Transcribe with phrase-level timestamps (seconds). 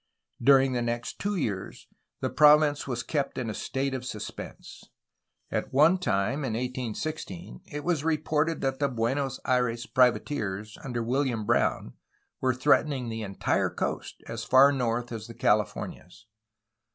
[0.41, 1.87] During the next two years
[2.21, 4.85] the province was kept in a state of suspense.
[5.51, 11.03] At one time in 1816 it was re ported that the Buenos Aires privateers, under
[11.03, 11.93] William Brown,
[12.39, 16.25] were threatening the entire coast as far north as the Californias.